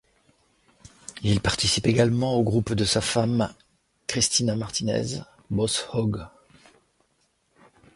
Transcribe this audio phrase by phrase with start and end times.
[1.21, 3.53] Il participe également au groupe de sa femme
[4.07, 6.25] Cristina Martinez, Boss Hog.